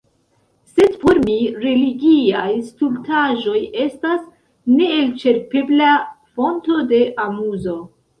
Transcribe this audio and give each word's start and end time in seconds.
Sed 0.75 0.93
por 1.01 1.17
mi 1.25 1.33
religiaj 1.65 2.47
stultaĵoj 2.69 3.59
estas 3.83 4.23
neelĉerpebla 4.79 5.91
fonto 6.39 6.79
de 6.95 7.03
amuzo. 7.27 7.77